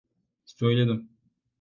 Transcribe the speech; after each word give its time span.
Söyledim. 0.45 1.09